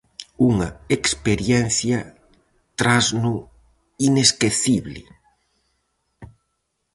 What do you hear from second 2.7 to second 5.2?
trasno inesquecible!